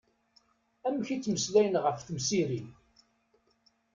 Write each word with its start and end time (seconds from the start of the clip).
Amek 0.87 1.07
i 1.09 1.17
ttmeslayen 1.17 1.75
ɣef 1.83 1.97
temsirin. 2.01 2.67